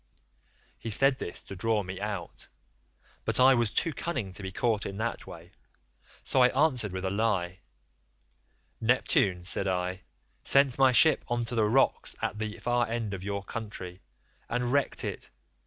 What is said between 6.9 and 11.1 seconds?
with a lie; 'Neptune,' said I, 'sent my